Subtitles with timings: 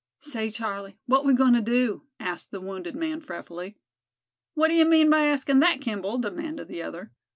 [0.17, 3.77] "Say, Charlie, what we goin' to do?" asked the wounded man, fretfully.
[4.55, 7.11] "What d'ye mean by askin' thet, Kimball?" demanded the other.